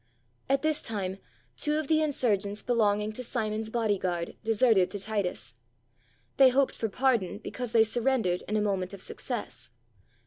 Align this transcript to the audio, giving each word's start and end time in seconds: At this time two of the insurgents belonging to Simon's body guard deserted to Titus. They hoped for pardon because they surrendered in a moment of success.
At 0.49 0.63
this 0.63 0.81
time 0.81 1.19
two 1.55 1.77
of 1.77 1.87
the 1.87 2.01
insurgents 2.01 2.63
belonging 2.63 3.11
to 3.11 3.23
Simon's 3.23 3.69
body 3.69 3.99
guard 3.99 4.35
deserted 4.43 4.89
to 4.89 4.99
Titus. 4.99 5.53
They 6.37 6.49
hoped 6.49 6.73
for 6.73 6.89
pardon 6.89 7.37
because 7.37 7.71
they 7.71 7.83
surrendered 7.83 8.41
in 8.47 8.57
a 8.57 8.61
moment 8.61 8.95
of 8.95 9.01
success. 9.03 9.69